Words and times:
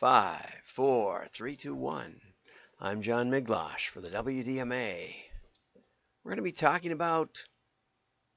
Five, 0.00 0.50
four, 0.64 1.28
three, 1.30 1.56
two, 1.56 1.74
one. 1.74 2.18
I'm 2.80 3.02
John 3.02 3.30
Miglautsch 3.30 3.88
for 3.88 4.00
the 4.00 4.08
WDMA. 4.08 5.14
We're 6.24 6.30
going 6.30 6.36
to 6.36 6.42
be 6.42 6.52
talking 6.52 6.92
about 6.92 7.44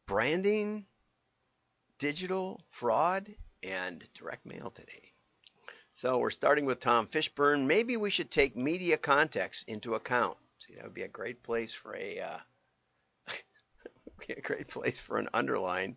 branding, 0.05 0.85
digital 1.99 2.59
fraud, 2.69 3.33
and 3.63 4.05
direct 4.13 4.45
mail 4.45 4.71
today. 4.71 5.13
So 5.93 6.17
we're 6.17 6.31
starting 6.31 6.65
with 6.65 6.81
Tom 6.81 7.07
Fishburne. 7.07 7.65
Maybe 7.65 7.95
we 7.95 8.09
should 8.09 8.29
take 8.29 8.57
media 8.57 8.97
context 8.97 9.63
into 9.69 9.95
account. 9.95 10.37
See, 10.57 10.73
that 10.73 10.83
would 10.83 10.93
be 10.93 11.03
a 11.03 11.07
great 11.07 11.43
place 11.43 11.71
for 11.71 11.95
a 11.95 12.19
uh, 12.19 12.37
a 14.29 14.41
great 14.41 14.67
place 14.67 14.99
for 14.99 15.17
an 15.17 15.29
underline. 15.33 15.95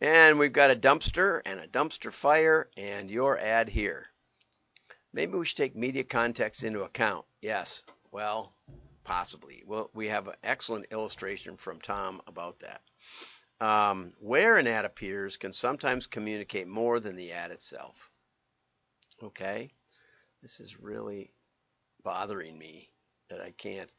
And 0.00 0.38
we've 0.38 0.50
got 0.50 0.70
a 0.70 0.76
dumpster 0.76 1.42
and 1.44 1.60
a 1.60 1.68
dumpster 1.68 2.10
fire 2.10 2.70
and 2.78 3.10
your 3.10 3.38
ad 3.38 3.68
here. 3.68 4.08
Maybe 5.18 5.36
we 5.36 5.46
should 5.46 5.56
take 5.56 5.74
media 5.74 6.04
context 6.04 6.62
into 6.62 6.84
account. 6.84 7.24
Yes, 7.40 7.82
well, 8.12 8.52
possibly. 9.02 9.64
Well, 9.66 9.90
we 9.92 10.06
have 10.06 10.28
an 10.28 10.36
excellent 10.44 10.86
illustration 10.92 11.56
from 11.56 11.80
Tom 11.80 12.22
about 12.28 12.60
that. 12.60 12.82
Um, 13.60 14.12
where 14.20 14.58
an 14.58 14.68
ad 14.68 14.84
appears 14.84 15.36
can 15.36 15.50
sometimes 15.50 16.06
communicate 16.06 16.68
more 16.68 17.00
than 17.00 17.16
the 17.16 17.32
ad 17.32 17.50
itself. 17.50 18.12
Okay, 19.20 19.72
this 20.40 20.60
is 20.60 20.78
really 20.78 21.32
bothering 22.04 22.56
me 22.56 22.88
that 23.28 23.40
I 23.40 23.50
can't 23.50 23.92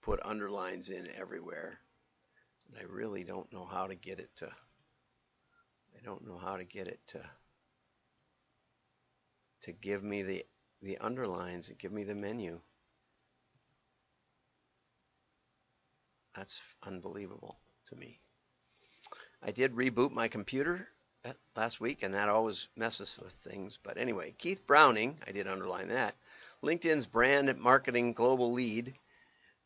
put 0.00 0.24
underlines 0.24 0.88
in 0.88 1.06
everywhere. 1.14 1.80
And 2.70 2.78
I 2.80 2.90
really 2.90 3.24
don't 3.24 3.52
know 3.52 3.66
how 3.66 3.88
to 3.88 3.94
get 3.94 4.20
it 4.20 4.30
to. 4.36 4.46
I 4.46 6.02
don't 6.02 6.26
know 6.26 6.38
how 6.38 6.56
to 6.56 6.64
get 6.64 6.88
it 6.88 7.00
to 7.08 7.20
to 9.62 9.72
give 9.72 10.02
me 10.02 10.22
the 10.22 10.44
the 10.82 10.98
underlines 10.98 11.70
give 11.78 11.92
me 11.92 12.04
the 12.04 12.14
menu. 12.14 12.60
That's 16.34 16.60
unbelievable 16.82 17.58
to 17.88 17.96
me. 17.96 18.18
I 19.42 19.50
did 19.50 19.74
reboot 19.74 20.12
my 20.12 20.28
computer 20.28 20.88
last 21.56 21.80
week, 21.80 22.02
and 22.02 22.14
that 22.14 22.28
always 22.28 22.68
messes 22.76 23.18
with 23.22 23.32
things. 23.32 23.78
But 23.82 23.98
anyway, 23.98 24.34
Keith 24.38 24.66
Browning, 24.66 25.18
I 25.26 25.32
did 25.32 25.46
underline 25.46 25.88
that, 25.88 26.14
LinkedIn's 26.64 27.06
brand 27.06 27.54
marketing 27.58 28.12
global 28.12 28.52
lead, 28.52 28.94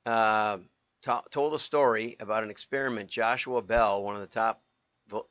uh, 0.04 0.58
told 1.30 1.54
a 1.54 1.58
story 1.58 2.16
about 2.20 2.42
an 2.42 2.50
experiment 2.50 3.08
Joshua 3.08 3.62
Bell, 3.62 4.02
one 4.02 4.16
of 4.16 4.20
the 4.20 4.26
top 4.26 4.62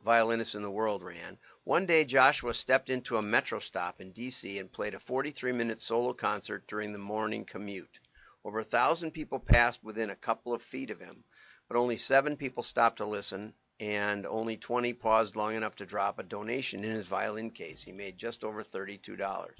violinists 0.04 0.56
in 0.56 0.62
the 0.62 0.72
world, 0.72 1.04
ran. 1.04 1.38
One 1.64 1.86
day, 1.86 2.06
Joshua 2.06 2.54
stepped 2.54 2.90
into 2.90 3.18
a 3.18 3.22
metro 3.22 3.60
stop 3.60 4.00
in 4.00 4.12
D.C. 4.12 4.60
and 4.60 4.72
played 4.72 4.94
a 4.94 5.00
43 5.00 5.52
minute 5.52 5.80
solo 5.80 6.14
concert 6.14 6.68
during 6.68 6.92
the 6.92 6.98
morning 6.98 7.46
commute. 7.46 8.00
Over 8.44 8.60
a 8.60 8.64
thousand 8.64 9.12
people 9.12 9.40
passed 9.40 9.84
within 9.84 10.10
a 10.12 10.16
couple 10.16 10.54
of 10.54 10.62
feet 10.62 10.92
of 10.92 11.00
him, 11.00 11.24
but 11.68 11.78
only 11.78 11.98
seven 11.98 12.38
people 12.38 12.64
stopped 12.64 12.98
to 12.98 13.06
listen, 13.06 13.54
and 13.80 14.26
only 14.26 14.56
20 14.56 14.94
paused 14.94 15.36
long 15.36 15.56
enough 15.56 15.76
to 15.78 15.86
drop 15.86 16.20
a 16.20 16.24
donation 16.24 16.84
in 16.84 16.92
his 16.92 17.08
violin 17.08 17.52
case. 17.52 17.84
He 17.84 17.92
made 17.92 18.18
just 18.18 18.44
over 18.44 18.64
$32. 18.64 19.52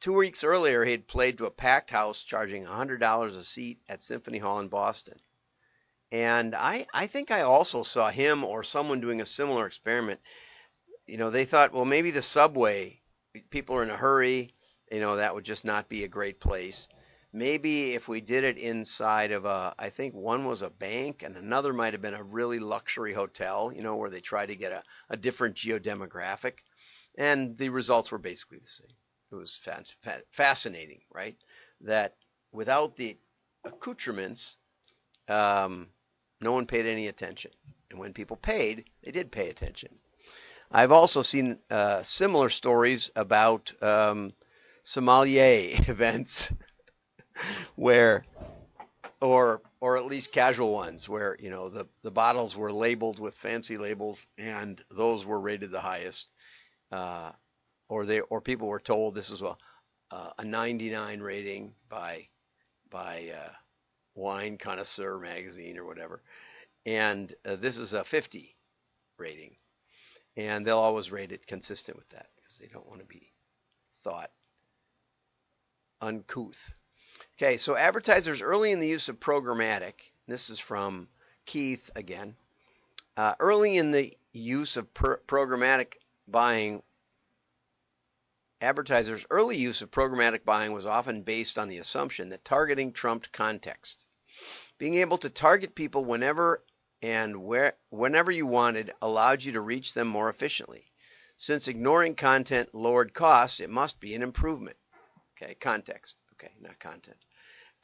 Two 0.00 0.14
weeks 0.14 0.42
earlier, 0.42 0.84
he 0.84 0.92
had 0.92 1.06
played 1.06 1.36
to 1.38 1.46
a 1.46 1.50
packed 1.50 1.90
house, 1.90 2.24
charging 2.24 2.64
$100 2.64 3.26
a 3.26 3.44
seat 3.44 3.80
at 3.88 4.02
Symphony 4.02 4.38
Hall 4.38 4.58
in 4.58 4.68
Boston. 4.68 5.20
And 6.12 6.54
I, 6.54 6.86
I 6.92 7.06
think 7.06 7.30
I 7.30 7.42
also 7.42 7.82
saw 7.82 8.10
him 8.10 8.42
or 8.42 8.64
someone 8.64 9.00
doing 9.00 9.20
a 9.20 9.26
similar 9.26 9.66
experiment. 9.66 10.20
You 11.06 11.18
know, 11.18 11.30
they 11.30 11.44
thought, 11.44 11.72
well, 11.72 11.84
maybe 11.84 12.10
the 12.10 12.22
subway, 12.22 13.00
people 13.50 13.76
are 13.76 13.82
in 13.82 13.90
a 13.90 13.96
hurry, 13.96 14.54
you 14.90 15.00
know, 15.00 15.16
that 15.16 15.34
would 15.34 15.44
just 15.44 15.64
not 15.64 15.88
be 15.88 16.02
a 16.04 16.08
great 16.08 16.40
place. 16.40 16.88
Maybe 17.32 17.94
if 17.94 18.08
we 18.08 18.20
did 18.20 18.42
it 18.42 18.58
inside 18.58 19.30
of 19.30 19.44
a, 19.44 19.72
I 19.78 19.90
think 19.90 20.14
one 20.14 20.44
was 20.44 20.62
a 20.62 20.70
bank 20.70 21.22
and 21.22 21.36
another 21.36 21.72
might 21.72 21.92
have 21.92 22.02
been 22.02 22.14
a 22.14 22.22
really 22.22 22.58
luxury 22.58 23.12
hotel, 23.12 23.72
you 23.72 23.82
know, 23.82 23.96
where 23.96 24.10
they 24.10 24.20
try 24.20 24.46
to 24.46 24.56
get 24.56 24.72
a, 24.72 24.82
a 25.10 25.16
different 25.16 25.54
geodemographic. 25.54 26.54
And 27.16 27.56
the 27.56 27.68
results 27.68 28.10
were 28.10 28.18
basically 28.18 28.58
the 28.58 28.68
same. 28.68 28.96
It 29.30 29.36
was 29.36 29.60
fascinating, 30.32 31.02
right? 31.12 31.36
That 31.82 32.16
without 32.50 32.96
the 32.96 33.16
accoutrements, 33.64 34.56
um, 35.28 35.86
no 36.40 36.52
one 36.52 36.66
paid 36.66 36.86
any 36.86 37.08
attention. 37.08 37.50
And 37.90 37.98
when 37.98 38.12
people 38.12 38.36
paid, 38.36 38.84
they 39.02 39.10
did 39.10 39.32
pay 39.32 39.50
attention. 39.50 39.90
I've 40.70 40.92
also 40.92 41.22
seen 41.22 41.58
uh, 41.70 42.02
similar 42.02 42.48
stories 42.48 43.10
about 43.16 43.72
um, 43.82 44.32
sommelier 44.82 45.76
events 45.88 46.52
where, 47.76 48.24
or 49.20 49.62
or 49.80 49.96
at 49.96 50.06
least 50.06 50.32
casual 50.32 50.72
ones 50.72 51.08
where 51.08 51.36
you 51.40 51.50
know 51.50 51.68
the 51.68 51.86
the 52.02 52.10
bottles 52.10 52.56
were 52.56 52.72
labeled 52.72 53.18
with 53.18 53.34
fancy 53.34 53.76
labels 53.76 54.24
and 54.38 54.82
those 54.90 55.26
were 55.26 55.40
rated 55.40 55.70
the 55.72 55.80
highest, 55.80 56.30
uh, 56.92 57.32
or 57.88 58.06
they 58.06 58.20
or 58.20 58.40
people 58.40 58.68
were 58.68 58.80
told 58.80 59.14
this 59.14 59.30
was 59.30 59.42
a 59.42 59.56
a 60.38 60.44
99 60.44 61.20
rating 61.20 61.72
by 61.88 62.26
by 62.90 63.32
uh, 63.36 63.50
Wine 64.20 64.58
Connoisseur 64.58 65.18
magazine 65.18 65.78
or 65.78 65.84
whatever. 65.84 66.22
And 66.84 67.32
uh, 67.44 67.56
this 67.56 67.78
is 67.78 67.94
a 67.94 68.04
50 68.04 68.54
rating. 69.18 69.56
And 70.36 70.66
they'll 70.66 70.78
always 70.78 71.10
rate 71.10 71.32
it 71.32 71.46
consistent 71.46 71.96
with 71.96 72.08
that 72.10 72.28
because 72.36 72.58
they 72.58 72.68
don't 72.68 72.88
want 72.88 73.00
to 73.00 73.06
be 73.06 73.32
thought 74.04 74.30
uncouth. 76.00 76.72
Okay, 77.36 77.56
so 77.56 77.76
advertisers 77.76 78.42
early 78.42 78.72
in 78.72 78.80
the 78.80 78.86
use 78.86 79.08
of 79.08 79.20
programmatic, 79.20 79.94
this 80.28 80.50
is 80.50 80.58
from 80.58 81.08
Keith 81.46 81.90
again. 81.96 82.36
Uh, 83.16 83.34
early 83.40 83.76
in 83.76 83.90
the 83.90 84.16
use 84.32 84.76
of 84.76 84.92
per- 84.94 85.20
programmatic 85.26 85.94
buying, 86.28 86.82
advertisers' 88.60 89.26
early 89.30 89.56
use 89.56 89.82
of 89.82 89.90
programmatic 89.90 90.44
buying 90.44 90.72
was 90.72 90.86
often 90.86 91.22
based 91.22 91.58
on 91.58 91.68
the 91.68 91.78
assumption 91.78 92.28
that 92.28 92.44
targeting 92.44 92.92
trumped 92.92 93.32
context. 93.32 94.06
Being 94.80 94.94
able 94.94 95.18
to 95.18 95.28
target 95.28 95.74
people 95.74 96.06
whenever 96.06 96.64
and 97.02 97.44
where, 97.44 97.74
whenever 97.90 98.30
you 98.30 98.46
wanted 98.46 98.94
allowed 99.02 99.42
you 99.42 99.52
to 99.52 99.60
reach 99.60 99.92
them 99.92 100.08
more 100.08 100.30
efficiently. 100.30 100.90
Since 101.36 101.68
ignoring 101.68 102.14
content 102.14 102.74
lowered 102.74 103.12
costs, 103.12 103.60
it 103.60 103.68
must 103.68 104.00
be 104.00 104.14
an 104.14 104.22
improvement. 104.22 104.78
Okay, 105.36 105.54
context. 105.54 106.22
Okay, 106.32 106.52
not 106.62 106.78
content. 106.78 107.18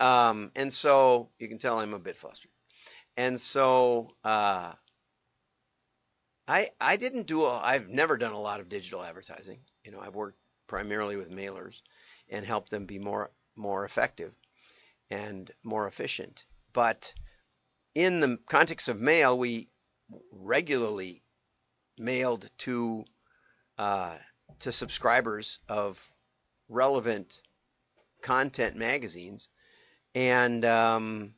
Um, 0.00 0.50
and 0.56 0.72
so 0.72 1.28
you 1.38 1.48
can 1.48 1.58
tell 1.58 1.78
I'm 1.78 1.92
a 1.92 1.98
bit 1.98 2.16
flustered. 2.16 2.50
And 3.18 3.38
so 3.38 4.14
uh, 4.24 4.72
I 6.48 6.70
I 6.80 6.96
didn't 6.96 7.26
do 7.26 7.44
I've 7.44 7.90
never 7.90 8.16
done 8.16 8.32
a 8.32 8.40
lot 8.40 8.60
of 8.60 8.70
digital 8.70 9.02
advertising. 9.02 9.58
You 9.84 9.92
know, 9.92 10.00
I've 10.00 10.14
worked 10.14 10.38
primarily 10.66 11.16
with 11.16 11.30
mailers 11.30 11.82
and 12.30 12.44
helped 12.44 12.70
them 12.70 12.86
be 12.86 12.98
more 12.98 13.32
more 13.54 13.84
effective 13.84 14.32
and 15.10 15.50
more 15.62 15.86
efficient. 15.86 16.46
But 16.76 17.14
in 17.94 18.20
the 18.20 18.38
context 18.50 18.88
of 18.88 19.00
mail, 19.00 19.38
we 19.38 19.70
regularly 20.30 21.22
mailed 21.96 22.50
to 22.58 23.06
uh, 23.78 24.18
to 24.58 24.72
subscribers 24.72 25.58
of 25.70 26.12
relevant 26.68 27.40
content 28.20 28.76
magazines, 28.76 29.48
and 30.14 30.66
um, 30.66 31.34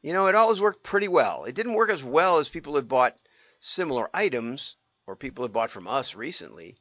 you 0.00 0.14
know 0.14 0.28
it 0.28 0.34
always 0.34 0.62
worked 0.62 0.82
pretty 0.82 1.08
well. 1.08 1.44
It 1.44 1.54
didn't 1.54 1.74
work 1.74 1.90
as 1.90 2.02
well 2.02 2.38
as 2.38 2.48
people 2.48 2.76
had 2.76 2.88
bought 2.88 3.18
similar 3.60 4.08
items 4.16 4.76
or 5.06 5.14
people 5.14 5.44
had 5.44 5.52
bought 5.52 5.70
from 5.70 5.86
us 5.86 6.14
recently, 6.14 6.78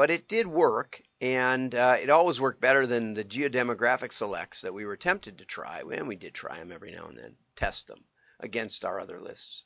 but 0.00 0.10
it 0.10 0.28
did 0.28 0.46
work, 0.46 1.02
and 1.20 1.74
uh, 1.74 1.94
it 2.02 2.08
always 2.08 2.40
worked 2.40 2.58
better 2.58 2.86
than 2.86 3.12
the 3.12 3.22
geodemographic 3.22 4.14
selects 4.14 4.62
that 4.62 4.72
we 4.72 4.86
were 4.86 4.96
tempted 4.96 5.36
to 5.36 5.44
try, 5.44 5.82
and 5.92 6.08
we 6.08 6.16
did 6.16 6.32
try 6.32 6.58
them 6.58 6.72
every 6.72 6.90
now 6.90 7.04
and 7.04 7.18
then, 7.18 7.36
test 7.54 7.86
them 7.86 8.02
against 8.40 8.86
our 8.86 8.98
other 8.98 9.20
lists. 9.20 9.62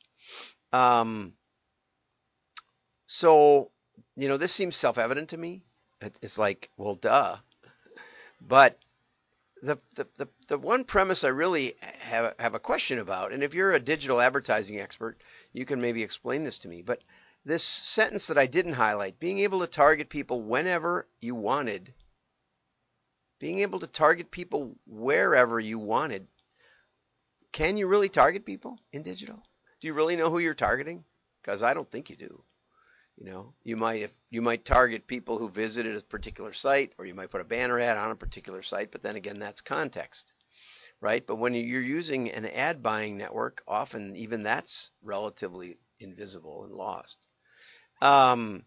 Um, 0.73 1.35
so, 3.07 3.71
you 4.17 4.27
know, 4.27 4.35
this 4.35 4.51
seems 4.51 4.75
self-evident 4.75 5.29
to 5.29 5.37
me. 5.37 5.61
It's 6.21 6.37
like, 6.37 6.69
well, 6.75 6.95
duh. 6.95 7.37
But 8.45 8.77
the, 9.61 9.77
the, 9.95 10.05
the, 10.17 10.27
the 10.49 10.57
one 10.57 10.83
premise 10.83 11.23
I 11.23 11.29
really 11.29 11.77
have, 11.99 12.35
have 12.39 12.55
a 12.55 12.59
question 12.59 12.99
about, 12.99 13.31
and 13.31 13.41
if 13.41 13.53
you're 13.53 13.71
a 13.71 13.79
digital 13.79 14.19
advertising 14.19 14.81
expert, 14.81 15.17
you 15.53 15.63
can 15.65 15.79
maybe 15.79 16.03
explain 16.03 16.43
this 16.43 16.59
to 16.59 16.67
me. 16.67 16.81
But 16.81 17.01
this 17.45 17.63
sentence 17.63 18.27
that 18.27 18.39
I 18.39 18.47
didn't 18.47 18.73
highlight, 18.73 19.19
being 19.19 19.39
able 19.39 19.59
to 19.59 19.67
target 19.67 20.09
people 20.09 20.41
whenever 20.41 21.07
you 21.21 21.35
wanted, 21.35 21.93
being 23.39 23.59
able 23.59 23.79
to 23.79 23.87
target 23.87 24.31
people 24.31 24.75
wherever 24.87 25.59
you 25.59 25.77
wanted, 25.77 26.27
can 27.51 27.77
you 27.77 27.85
really 27.85 28.09
target 28.09 28.45
people 28.45 28.79
in 28.91 29.03
digital? 29.03 29.43
Do 29.79 29.87
you 29.87 29.93
really 29.93 30.15
know 30.15 30.31
who 30.31 30.39
you're 30.39 30.55
targeting? 30.55 31.03
Because 31.41 31.61
I 31.61 31.75
don't 31.75 31.89
think 31.89 32.09
you 32.09 32.15
do. 32.15 32.43
You 33.17 33.25
know, 33.25 33.53
you 33.63 33.77
might 33.77 34.01
if 34.01 34.11
you 34.29 34.41
might 34.41 34.65
target 34.65 35.07
people 35.07 35.37
who 35.37 35.47
visited 35.47 35.95
a 35.95 36.01
particular 36.01 36.51
site, 36.51 36.93
or 36.97 37.05
you 37.05 37.13
might 37.13 37.29
put 37.29 37.39
a 37.39 37.45
banner 37.45 37.79
ad 37.79 37.97
on 37.97 38.11
a 38.11 38.15
particular 38.15 38.61
site. 38.61 38.91
But 38.91 39.03
then 39.03 39.15
again, 39.15 39.39
that's 39.39 39.61
context, 39.61 40.33
right? 40.99 41.25
But 41.25 41.37
when 41.37 41.53
you're 41.53 41.81
using 41.81 42.29
an 42.31 42.45
ad 42.45 42.83
buying 42.83 43.17
network, 43.17 43.63
often 43.67 44.15
even 44.17 44.43
that's 44.43 44.91
relatively 45.01 45.77
invisible 45.99 46.65
and 46.65 46.73
lost. 46.73 47.24
Um, 48.05 48.63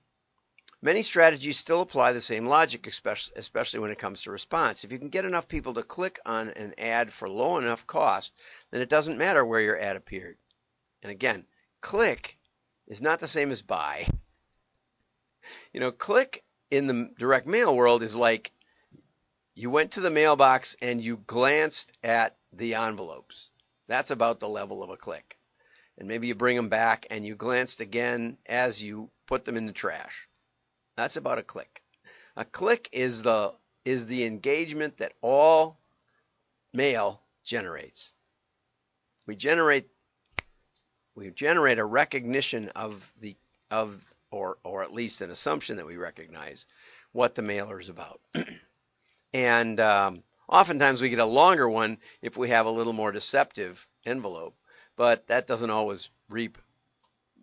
many 0.83 1.03
strategies 1.03 1.59
still 1.59 1.81
apply 1.81 2.13
the 2.13 2.21
same 2.21 2.47
logic, 2.47 2.89
especially, 2.89 3.35
especially 3.37 3.79
when 3.79 3.93
it 3.93 3.99
comes 3.99 4.23
to 4.23 4.33
response. 4.33 4.83
If 4.83 4.91
you 4.91 4.99
can 4.99 5.11
get 5.11 5.25
enough 5.25 5.47
people 5.47 5.75
to 5.75 5.85
click 5.85 6.19
on 6.27 6.49
an 6.51 6.75
ad 6.77 7.13
for 7.13 7.29
low 7.29 7.57
enough 7.59 7.87
cost, 7.87 8.33
then 8.73 8.81
it 8.81 8.89
doesn't 8.89 9.17
matter 9.17 9.45
where 9.45 9.61
your 9.61 9.79
ad 9.79 9.95
appeared. 9.95 10.39
And 11.05 11.13
again, 11.13 11.47
click 11.81 12.37
is 12.89 13.01
not 13.01 13.21
the 13.21 13.29
same 13.29 13.53
as 13.53 13.63
buy. 13.63 14.09
You 15.73 15.81
know, 15.81 15.93
click 15.93 16.45
in 16.71 16.87
the 16.87 17.11
direct 17.19 17.47
mail 17.47 17.75
world 17.75 18.03
is 18.03 18.15
like 18.15 18.53
you 19.55 19.71
went 19.71 19.93
to 19.93 20.01
the 20.01 20.11
mailbox 20.11 20.77
and 20.83 21.01
you 21.01 21.17
glanced 21.17 21.93
at 22.03 22.37
the 22.53 22.75
envelopes. 22.75 23.51
That's 23.87 24.11
about 24.11 24.41
the 24.41 24.49
level 24.49 24.83
of 24.83 24.91
a 24.91 24.99
click. 24.99 25.39
And 25.97 26.07
maybe 26.07 26.27
you 26.27 26.35
bring 26.35 26.57
them 26.57 26.69
back 26.69 27.07
and 27.11 27.25
you 27.25 27.35
glanced 27.35 27.81
again 27.81 28.37
as 28.45 28.83
you 28.83 29.11
put 29.29 29.45
them 29.45 29.57
in 29.57 29.67
the 29.67 29.73
trash. 29.73 30.29
That's 30.97 31.17
about 31.17 31.39
a 31.39 31.43
click. 31.43 31.83
A 32.37 32.45
click 32.45 32.89
is 32.91 33.23
the 33.23 33.53
is 33.85 34.07
the 34.07 34.25
engagement 34.25 34.97
that 34.99 35.13
all 35.23 35.79
mail 36.73 37.21
generates. 37.45 38.13
We 39.27 39.37
generate 39.37 39.87
we 41.15 41.31
generate 41.31 41.79
a 41.79 41.85
recognition 41.85 42.71
of 42.71 43.13
the 43.21 43.37
of 43.71 44.03
or 44.31 44.59
or 44.65 44.83
at 44.83 44.93
least 44.93 45.21
an 45.21 45.31
assumption 45.31 45.77
that 45.77 45.87
we 45.87 45.97
recognize 45.97 46.67
what 47.13 47.35
the 47.35 47.43
mailer 47.43 47.79
is 47.79 47.89
about. 47.89 48.21
and 49.35 49.79
um, 49.79 50.23
oftentimes 50.49 51.03
we 51.03 51.11
get 51.11 51.19
a 51.19 51.25
longer 51.25 51.69
one 51.69 51.99
if 52.23 52.37
we 52.37 52.49
have 52.49 52.67
a 52.67 52.71
little 52.71 52.93
more 52.93 53.13
deceptive 53.13 53.87
envelope, 54.07 54.57
but 54.97 55.27
that 55.29 55.47
doesn't 55.47 55.71
always 55.71 56.11
reap 56.29 56.59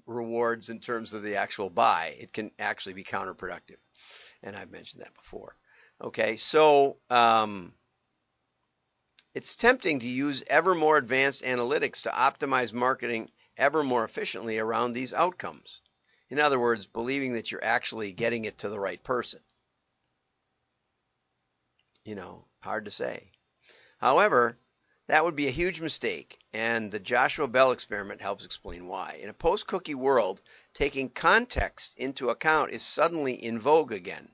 rewards 0.06 0.70
in 0.70 0.80
terms 0.80 1.14
of 1.14 1.24
the 1.24 1.36
actual 1.36 1.70
buy. 1.70 2.16
It 2.20 2.34
can 2.34 2.52
actually 2.60 2.94
be 2.94 3.04
counterproductive, 3.04 3.78
and 4.44 4.56
I've 4.56 4.72
mentioned 4.72 5.02
that 5.04 5.16
before. 5.16 5.56
Okay, 6.02 6.38
so 6.38 6.98
um, 7.10 7.74
it's 9.34 9.56
tempting 9.56 10.00
to 10.00 10.08
use 10.08 10.44
ever 10.48 10.76
more 10.76 10.98
advanced 10.98 11.44
analytics 11.44 12.04
to 12.04 12.10
optimize 12.10 12.74
marketing 12.74 13.30
ever 13.58 13.84
more 13.84 14.04
efficiently 14.04 14.60
around 14.60 14.94
these 14.94 15.14
outcomes. 15.14 15.82
In 16.30 16.40
other 16.40 16.60
words, 16.60 16.88
believing 16.88 17.34
that 17.34 17.52
you're 17.52 17.64
actually 17.64 18.12
getting 18.12 18.46
it 18.46 18.58
to 18.60 18.70
the 18.70 18.80
right 18.80 19.04
person. 19.04 19.40
You 22.04 22.16
know, 22.16 22.46
hard 22.60 22.86
to 22.86 22.92
say. 22.92 23.32
However, 23.98 24.58
that 25.08 25.24
would 25.24 25.36
be 25.36 25.48
a 25.48 25.52
huge 25.52 25.80
mistake, 25.82 26.40
and 26.52 26.92
the 26.92 27.00
Joshua 27.00 27.48
Bell 27.48 27.72
experiment 27.72 28.22
helps 28.22 28.44
explain 28.44 28.88
why. 28.88 29.20
In 29.22 29.30
a 29.30 29.34
post 29.34 29.68
cookie 29.68 29.94
world, 29.94 30.42
taking 30.74 31.10
context 31.10 31.94
into 31.98 32.30
account 32.30 32.72
is 32.72 32.82
suddenly 32.82 33.34
in 33.34 33.60
vogue 33.60 33.92
again. 33.92 34.30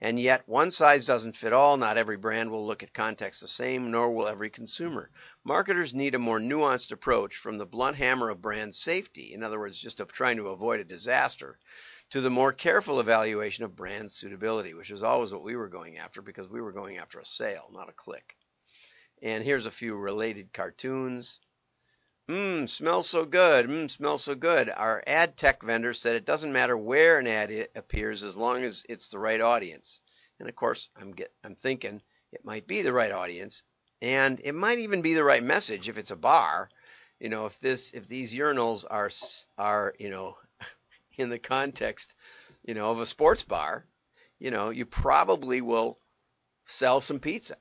And 0.00 0.18
yet, 0.18 0.48
one 0.48 0.70
size 0.70 1.06
doesn't 1.06 1.36
fit 1.36 1.52
all. 1.52 1.76
Not 1.76 1.96
every 1.96 2.16
brand 2.16 2.50
will 2.50 2.66
look 2.66 2.82
at 2.82 2.94
context 2.94 3.40
the 3.40 3.48
same, 3.48 3.90
nor 3.90 4.10
will 4.12 4.28
every 4.28 4.50
consumer. 4.50 5.10
Marketers 5.44 5.94
need 5.94 6.14
a 6.14 6.20
more 6.20 6.38
nuanced 6.38 6.92
approach 6.92 7.36
from 7.36 7.58
the 7.58 7.66
blunt 7.66 7.96
hammer 7.96 8.28
of 8.30 8.42
brand 8.42 8.74
safety, 8.74 9.34
in 9.34 9.42
other 9.42 9.58
words, 9.58 9.78
just 9.78 10.00
of 10.00 10.10
trying 10.10 10.36
to 10.36 10.48
avoid 10.48 10.80
a 10.80 10.84
disaster, 10.84 11.58
to 12.10 12.20
the 12.20 12.30
more 12.30 12.52
careful 12.52 13.00
evaluation 13.00 13.64
of 13.64 13.76
brand 13.76 14.10
suitability, 14.10 14.74
which 14.74 14.90
is 14.90 15.02
always 15.02 15.32
what 15.32 15.42
we 15.42 15.56
were 15.56 15.68
going 15.68 15.98
after 15.98 16.22
because 16.22 16.48
we 16.48 16.60
were 16.60 16.72
going 16.72 16.98
after 16.98 17.18
a 17.20 17.24
sale, 17.26 17.68
not 17.72 17.88
a 17.88 17.92
click. 17.92 18.36
And 19.22 19.42
here's 19.42 19.66
a 19.66 19.70
few 19.70 19.96
related 19.96 20.52
cartoons. 20.52 21.40
Mmm, 22.28 22.68
smells 22.68 23.08
so 23.08 23.24
good. 23.24 23.66
Mmm, 23.66 23.90
smells 23.90 24.22
so 24.22 24.34
good. 24.34 24.68
Our 24.68 25.02
ad 25.06 25.36
tech 25.36 25.62
vendor 25.62 25.94
said 25.94 26.14
it 26.14 26.26
doesn't 26.26 26.52
matter 26.52 26.76
where 26.76 27.18
an 27.18 27.26
ad 27.26 27.68
appears 27.74 28.22
as 28.22 28.36
long 28.36 28.62
as 28.62 28.84
it's 28.88 29.08
the 29.08 29.18
right 29.18 29.40
audience. 29.40 30.02
And 30.38 30.48
of 30.48 30.54
course, 30.54 30.90
I'm 30.96 31.12
get 31.12 31.32
I'm 31.42 31.56
thinking 31.56 32.02
it 32.32 32.44
might 32.44 32.66
be 32.66 32.82
the 32.82 32.92
right 32.92 33.10
audience, 33.10 33.64
and 34.02 34.40
it 34.44 34.54
might 34.54 34.78
even 34.78 35.02
be 35.02 35.14
the 35.14 35.24
right 35.24 35.42
message 35.42 35.88
if 35.88 35.96
it's 35.96 36.10
a 36.10 36.16
bar. 36.16 36.68
You 37.18 37.30
know, 37.30 37.46
if 37.46 37.58
this 37.60 37.92
if 37.92 38.06
these 38.06 38.34
urinals 38.34 38.84
are 38.88 39.10
are 39.56 39.94
you 39.98 40.10
know 40.10 40.36
in 41.16 41.30
the 41.30 41.38
context 41.38 42.14
you 42.64 42.74
know 42.74 42.90
of 42.90 43.00
a 43.00 43.06
sports 43.06 43.42
bar, 43.42 43.86
you 44.38 44.50
know, 44.50 44.70
you 44.70 44.84
probably 44.86 45.60
will 45.62 45.98
sell 46.66 47.00
some 47.00 47.20
pizza 47.20 47.56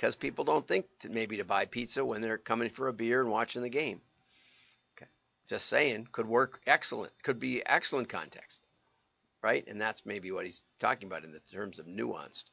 because 0.00 0.16
people 0.16 0.46
don't 0.46 0.66
think 0.66 0.86
to 1.00 1.10
maybe 1.10 1.36
to 1.36 1.44
buy 1.44 1.66
pizza 1.66 2.02
when 2.02 2.22
they're 2.22 2.38
coming 2.38 2.70
for 2.70 2.88
a 2.88 2.92
beer 2.92 3.20
and 3.20 3.30
watching 3.30 3.60
the 3.60 3.68
game. 3.68 4.00
Okay. 4.96 5.10
Just 5.46 5.66
saying, 5.66 6.08
could 6.10 6.26
work 6.26 6.58
excellent, 6.66 7.12
could 7.22 7.38
be 7.38 7.62
excellent 7.66 8.08
context, 8.08 8.62
right? 9.42 9.62
And 9.68 9.78
that's 9.78 10.06
maybe 10.06 10.32
what 10.32 10.46
he's 10.46 10.62
talking 10.78 11.06
about 11.06 11.24
in 11.24 11.32
the 11.32 11.40
terms 11.40 11.78
of 11.78 11.84
nuanced. 11.84 12.44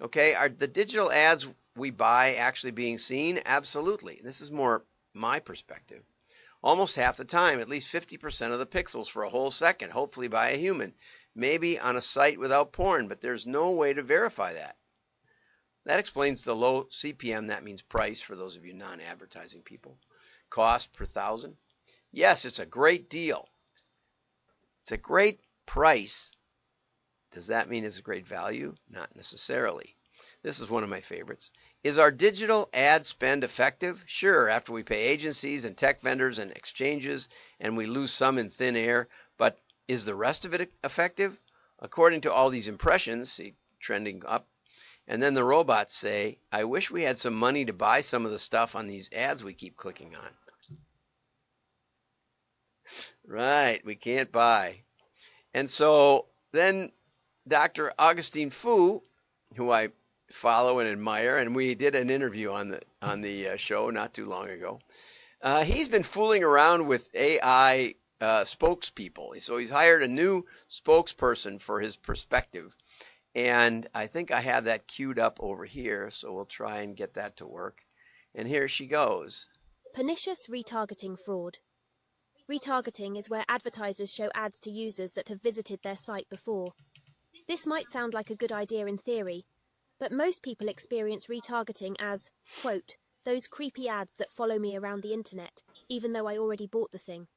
Okay, 0.00 0.34
are 0.34 0.48
the 0.48 0.66
digital 0.66 1.12
ads 1.12 1.46
we 1.76 1.90
buy 1.90 2.34
actually 2.34 2.72
being 2.72 2.98
seen? 2.98 3.40
Absolutely. 3.46 4.20
This 4.24 4.40
is 4.40 4.50
more 4.50 4.82
my 5.14 5.38
perspective. 5.38 6.02
Almost 6.64 6.96
half 6.96 7.16
the 7.16 7.24
time, 7.24 7.60
at 7.60 7.68
least 7.68 7.92
50% 7.92 8.52
of 8.52 8.58
the 8.58 8.66
pixels 8.66 9.08
for 9.08 9.22
a 9.22 9.30
whole 9.30 9.52
second, 9.52 9.90
hopefully 9.90 10.26
by 10.26 10.50
a 10.50 10.56
human. 10.56 10.94
Maybe 11.36 11.78
on 11.78 11.94
a 11.94 12.00
site 12.00 12.40
without 12.40 12.72
porn, 12.72 13.06
but 13.06 13.20
there's 13.20 13.46
no 13.46 13.70
way 13.70 13.92
to 13.92 14.02
verify 14.02 14.54
that. 14.54 14.76
That 15.84 15.98
explains 15.98 16.42
the 16.42 16.54
low 16.54 16.84
CPM, 16.84 17.48
that 17.48 17.64
means 17.64 17.82
price 17.82 18.20
for 18.20 18.36
those 18.36 18.56
of 18.56 18.64
you 18.64 18.72
non 18.72 19.00
advertising 19.00 19.62
people. 19.62 19.98
Cost 20.48 20.92
per 20.92 21.06
thousand. 21.06 21.56
Yes, 22.12 22.44
it's 22.44 22.60
a 22.60 22.66
great 22.66 23.10
deal. 23.10 23.48
It's 24.82 24.92
a 24.92 24.96
great 24.96 25.40
price. 25.66 26.32
Does 27.32 27.48
that 27.48 27.68
mean 27.68 27.84
it's 27.84 27.98
a 27.98 28.02
great 28.02 28.26
value? 28.26 28.74
Not 28.88 29.16
necessarily. 29.16 29.96
This 30.42 30.60
is 30.60 30.68
one 30.68 30.82
of 30.82 30.90
my 30.90 31.00
favorites. 31.00 31.50
Is 31.82 31.98
our 31.98 32.10
digital 32.10 32.68
ad 32.72 33.06
spend 33.06 33.42
effective? 33.42 34.04
Sure, 34.06 34.48
after 34.48 34.72
we 34.72 34.82
pay 34.82 35.02
agencies 35.02 35.64
and 35.64 35.76
tech 35.76 36.00
vendors 36.00 36.38
and 36.38 36.50
exchanges 36.52 37.28
and 37.58 37.76
we 37.76 37.86
lose 37.86 38.12
some 38.12 38.38
in 38.38 38.50
thin 38.50 38.76
air, 38.76 39.08
but 39.38 39.58
is 39.88 40.04
the 40.04 40.14
rest 40.14 40.44
of 40.44 40.52
it 40.52 40.72
effective? 40.84 41.40
According 41.78 42.20
to 42.22 42.32
all 42.32 42.50
these 42.50 42.68
impressions, 42.68 43.32
see, 43.32 43.54
trending 43.80 44.24
up, 44.26 44.48
and 45.08 45.22
then 45.22 45.34
the 45.34 45.44
robots 45.44 45.94
say, 45.94 46.38
I 46.50 46.64
wish 46.64 46.90
we 46.90 47.02
had 47.02 47.18
some 47.18 47.34
money 47.34 47.64
to 47.64 47.72
buy 47.72 48.00
some 48.00 48.24
of 48.24 48.32
the 48.32 48.38
stuff 48.38 48.74
on 48.76 48.86
these 48.86 49.10
ads 49.12 49.42
we 49.42 49.54
keep 49.54 49.76
clicking 49.76 50.14
on. 50.14 50.28
Right, 53.26 53.84
we 53.84 53.94
can't 53.94 54.30
buy. 54.30 54.82
And 55.54 55.68
so 55.68 56.26
then 56.52 56.92
Dr. 57.46 57.92
Augustine 57.98 58.50
Fou, 58.50 59.02
who 59.56 59.70
I 59.70 59.88
follow 60.30 60.78
and 60.78 60.88
admire, 60.88 61.38
and 61.38 61.54
we 61.54 61.74
did 61.74 61.94
an 61.94 62.10
interview 62.10 62.52
on 62.52 62.70
the 62.70 62.80
on 63.00 63.20
the 63.20 63.48
uh, 63.48 63.56
show 63.56 63.90
not 63.90 64.14
too 64.14 64.26
long 64.26 64.48
ago. 64.48 64.80
Uh, 65.40 65.64
he's 65.64 65.88
been 65.88 66.04
fooling 66.04 66.44
around 66.44 66.86
with 66.86 67.14
AI 67.14 67.94
uh, 68.20 68.42
spokespeople, 68.42 69.40
so 69.42 69.56
he's 69.56 69.70
hired 69.70 70.02
a 70.02 70.08
new 70.08 70.46
spokesperson 70.68 71.60
for 71.60 71.80
his 71.80 71.96
perspective, 71.96 72.74
and 73.34 73.88
I 73.94 74.06
think 74.06 74.30
I 74.30 74.40
have 74.40 74.64
that 74.64 74.86
queued 74.86 75.18
up 75.18 75.38
over 75.40 75.64
here, 75.64 76.10
so 76.10 76.32
we'll 76.32 76.44
try 76.44 76.80
and 76.80 76.96
get 76.96 77.14
that 77.14 77.36
to 77.38 77.46
work. 77.46 77.84
And 78.34 78.46
here 78.46 78.68
she 78.68 78.86
goes. 78.86 79.46
Pernicious 79.94 80.46
retargeting 80.48 81.18
fraud. 81.18 81.58
Retargeting 82.50 83.18
is 83.18 83.30
where 83.30 83.44
advertisers 83.48 84.12
show 84.12 84.30
ads 84.34 84.58
to 84.60 84.70
users 84.70 85.12
that 85.12 85.28
have 85.28 85.40
visited 85.40 85.80
their 85.82 85.96
site 85.96 86.28
before. 86.28 86.72
This 87.48 87.66
might 87.66 87.88
sound 87.88 88.14
like 88.14 88.30
a 88.30 88.36
good 88.36 88.52
idea 88.52 88.86
in 88.86 88.98
theory, 88.98 89.44
but 89.98 90.12
most 90.12 90.42
people 90.42 90.68
experience 90.68 91.26
retargeting 91.28 91.96
as, 91.98 92.30
quote, 92.60 92.96
those 93.24 93.46
creepy 93.46 93.88
ads 93.88 94.16
that 94.16 94.32
follow 94.32 94.58
me 94.58 94.76
around 94.76 95.02
the 95.02 95.12
internet, 95.12 95.62
even 95.88 96.12
though 96.12 96.26
I 96.26 96.38
already 96.38 96.66
bought 96.66 96.90
the 96.90 96.98
thing. 96.98 97.28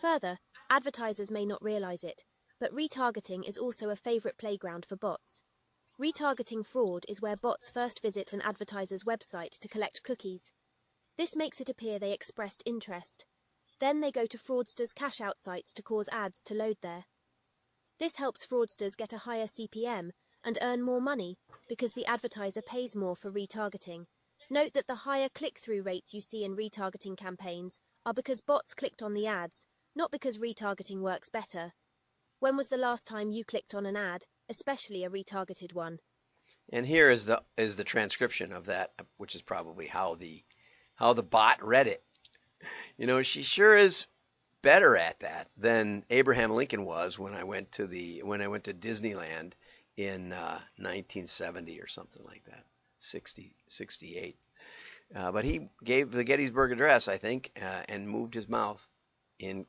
Further, 0.00 0.38
advertisers 0.70 1.30
may 1.30 1.46
not 1.46 1.62
realize 1.62 2.04
it, 2.04 2.22
but 2.62 2.72
retargeting 2.72 3.42
is 3.44 3.58
also 3.58 3.90
a 3.90 3.96
favorite 3.96 4.38
playground 4.38 4.86
for 4.86 4.94
bots. 4.94 5.42
Retargeting 5.98 6.64
fraud 6.64 7.04
is 7.08 7.20
where 7.20 7.34
bots 7.34 7.68
first 7.68 8.00
visit 8.00 8.32
an 8.32 8.40
advertiser's 8.42 9.02
website 9.02 9.58
to 9.58 9.66
collect 9.66 10.04
cookies. 10.04 10.52
This 11.16 11.34
makes 11.34 11.60
it 11.60 11.70
appear 11.70 11.98
they 11.98 12.12
expressed 12.12 12.62
interest, 12.64 13.26
then 13.80 13.98
they 13.98 14.12
go 14.12 14.26
to 14.26 14.38
fraudsters' 14.38 14.94
cash-out 14.94 15.38
sites 15.38 15.74
to 15.74 15.82
cause 15.82 16.08
ads 16.10 16.40
to 16.44 16.54
load 16.54 16.76
there. 16.82 17.04
This 17.98 18.14
helps 18.14 18.46
fraudsters 18.46 18.96
get 18.96 19.12
a 19.12 19.18
higher 19.18 19.48
CPM 19.48 20.12
and 20.44 20.56
earn 20.62 20.82
more 20.82 21.00
money 21.00 21.36
because 21.68 21.92
the 21.94 22.06
advertiser 22.06 22.62
pays 22.62 22.94
more 22.94 23.16
for 23.16 23.32
retargeting. 23.32 24.06
Note 24.50 24.72
that 24.74 24.86
the 24.86 24.94
higher 24.94 25.30
click-through 25.30 25.82
rates 25.82 26.14
you 26.14 26.20
see 26.20 26.44
in 26.44 26.54
retargeting 26.54 27.16
campaigns 27.16 27.80
are 28.06 28.14
because 28.14 28.40
bots 28.40 28.72
clicked 28.72 29.02
on 29.02 29.14
the 29.14 29.26
ads, 29.26 29.66
not 29.96 30.12
because 30.12 30.38
retargeting 30.38 31.00
works 31.00 31.28
better. 31.28 31.72
When 32.42 32.56
was 32.56 32.66
the 32.66 32.76
last 32.76 33.06
time 33.06 33.30
you 33.30 33.44
clicked 33.44 33.72
on 33.72 33.86
an 33.86 33.96
ad, 33.96 34.26
especially 34.48 35.04
a 35.04 35.10
retargeted 35.10 35.74
one? 35.74 36.00
And 36.72 36.84
here 36.84 37.08
is 37.08 37.26
the 37.26 37.44
is 37.56 37.76
the 37.76 37.84
transcription 37.84 38.52
of 38.52 38.64
that, 38.64 38.92
which 39.16 39.36
is 39.36 39.42
probably 39.42 39.86
how 39.86 40.16
the 40.16 40.42
how 40.96 41.12
the 41.12 41.22
bot 41.22 41.62
read 41.62 41.86
it. 41.86 42.02
You 42.96 43.06
know, 43.06 43.22
she 43.22 43.44
sure 43.44 43.76
is 43.76 44.06
better 44.60 44.96
at 44.96 45.20
that 45.20 45.52
than 45.56 46.04
Abraham 46.10 46.50
Lincoln 46.50 46.84
was 46.84 47.16
when 47.16 47.32
I 47.32 47.44
went 47.44 47.70
to 47.72 47.86
the 47.86 48.24
when 48.24 48.42
I 48.42 48.48
went 48.48 48.64
to 48.64 48.74
Disneyland 48.74 49.52
in 49.96 50.32
uh, 50.32 50.58
1970 50.78 51.80
or 51.80 51.86
something 51.86 52.24
like 52.24 52.42
that, 52.46 52.66
60 52.98 53.54
68. 53.68 54.36
Uh, 55.14 55.30
but 55.30 55.44
he 55.44 55.68
gave 55.84 56.10
the 56.10 56.24
Gettysburg 56.24 56.72
Address, 56.72 57.06
I 57.06 57.18
think, 57.18 57.52
uh, 57.62 57.84
and 57.88 58.08
moved 58.08 58.34
his 58.34 58.48
mouth 58.48 58.84
in. 59.38 59.64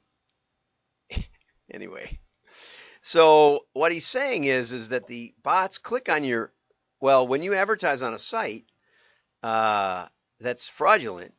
anyway, 1.71 2.19
so 3.03 3.65
what 3.74 3.91
he's 3.91 4.07
saying 4.07 4.45
is 4.45 4.72
is 4.72 4.89
that 4.89 5.05
the 5.05 5.33
bots 5.43 5.77
click 5.77 6.10
on 6.10 6.24
your 6.24 6.51
well 7.00 7.27
when 7.27 7.43
you 7.43 7.53
advertise 7.53 8.01
on 8.01 8.15
a 8.15 8.19
site 8.19 8.65
uh, 9.43 10.07
that's 10.39 10.67
fraudulent 10.67 11.33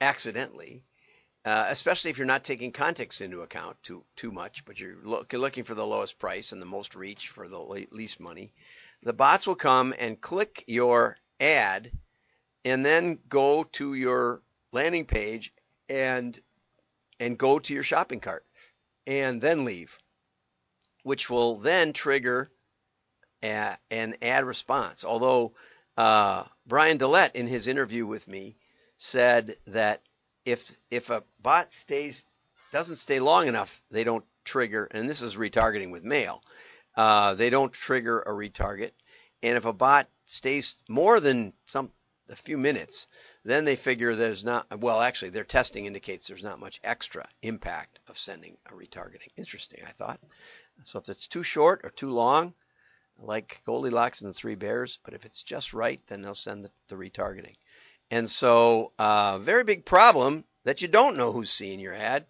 accidentally 0.00 0.82
uh, 1.46 1.68
especially 1.68 2.10
if 2.10 2.18
you're 2.18 2.26
not 2.26 2.42
taking 2.42 2.72
context 2.72 3.20
into 3.20 3.42
account 3.42 3.80
too 3.84 4.04
too 4.16 4.32
much, 4.32 4.64
but 4.64 4.80
you're 4.80 4.96
look, 5.04 5.32
looking 5.32 5.62
for 5.62 5.76
the 5.76 5.86
lowest 5.86 6.18
price 6.18 6.50
and 6.50 6.60
the 6.60 6.66
most 6.66 6.96
reach 6.96 7.28
for 7.28 7.46
the 7.46 7.58
least 7.92 8.18
money. 8.18 8.52
The 9.04 9.12
bots 9.12 9.46
will 9.46 9.54
come 9.54 9.94
and 9.96 10.20
click 10.20 10.64
your 10.66 11.16
ad, 11.38 11.92
and 12.64 12.84
then 12.84 13.20
go 13.28 13.62
to 13.62 13.94
your 13.94 14.42
landing 14.72 15.06
page 15.06 15.54
and 15.88 16.36
and 17.20 17.38
go 17.38 17.60
to 17.60 17.72
your 17.72 17.84
shopping 17.84 18.18
cart, 18.18 18.44
and 19.06 19.40
then 19.40 19.64
leave, 19.64 19.96
which 21.06 21.30
will 21.30 21.54
then 21.58 21.92
trigger 21.92 22.50
a, 23.40 23.76
an 23.92 24.16
ad 24.22 24.44
response. 24.44 25.04
Although 25.04 25.52
uh, 25.96 26.42
Brian 26.66 26.96
Dillette 26.96 27.36
in 27.36 27.46
his 27.46 27.68
interview 27.68 28.04
with 28.04 28.26
me 28.26 28.56
said 28.98 29.56
that 29.68 30.02
if 30.44 30.76
if 30.90 31.10
a 31.10 31.22
bot 31.40 31.72
stays 31.72 32.24
doesn't 32.72 32.96
stay 32.96 33.20
long 33.20 33.46
enough, 33.46 33.80
they 33.88 34.02
don't 34.02 34.24
trigger. 34.44 34.88
And 34.90 35.08
this 35.08 35.22
is 35.22 35.36
retargeting 35.36 35.92
with 35.92 36.02
mail. 36.02 36.42
Uh, 36.96 37.34
they 37.34 37.50
don't 37.50 37.72
trigger 37.72 38.22
a 38.22 38.30
retarget. 38.30 38.90
And 39.44 39.56
if 39.56 39.64
a 39.64 39.72
bot 39.72 40.08
stays 40.24 40.82
more 40.88 41.20
than 41.20 41.52
some 41.66 41.92
a 42.28 42.34
few 42.34 42.58
minutes, 42.58 43.06
then 43.44 43.64
they 43.64 43.76
figure 43.76 44.16
there's 44.16 44.44
not. 44.44 44.80
Well, 44.80 45.00
actually, 45.00 45.30
their 45.30 45.44
testing 45.44 45.86
indicates 45.86 46.26
there's 46.26 46.42
not 46.42 46.58
much 46.58 46.80
extra 46.82 47.28
impact 47.42 48.00
of 48.08 48.18
sending 48.18 48.56
a 48.66 48.72
retargeting. 48.72 49.30
Interesting, 49.36 49.84
I 49.86 49.92
thought. 49.92 50.18
So 50.84 50.98
if 50.98 51.08
it's 51.08 51.28
too 51.28 51.42
short 51.42 51.80
or 51.84 51.90
too 51.90 52.10
long, 52.10 52.54
like 53.18 53.60
Goldilocks 53.64 54.20
and 54.20 54.30
the 54.30 54.34
Three 54.34 54.54
Bears, 54.54 54.98
but 55.04 55.14
if 55.14 55.24
it's 55.24 55.42
just 55.42 55.72
right, 55.72 56.00
then 56.06 56.22
they'll 56.22 56.34
send 56.34 56.64
the, 56.64 56.70
the 56.88 56.96
retargeting. 56.96 57.56
And 58.10 58.28
so, 58.30 58.92
uh, 58.98 59.38
very 59.38 59.64
big 59.64 59.84
problem 59.84 60.44
that 60.64 60.82
you 60.82 60.88
don't 60.88 61.16
know 61.16 61.32
who's 61.32 61.50
seeing 61.50 61.80
your 61.80 61.94
ad 61.94 62.26